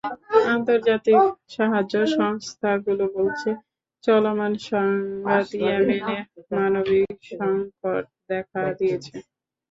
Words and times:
আন্তর্জাতিক 0.47 1.21
সাহায্য 1.49 1.93
সংস্থাগুলো 2.17 3.03
বলছে, 3.17 3.49
চলমান 4.03 4.53
সংঘাতে 4.67 5.55
ইয়েমেনে 5.59 6.15
মানবিক 6.51 7.09
সংকট 7.31 8.03
দেখা 8.29 8.61
দিয়েছে। 8.79 9.15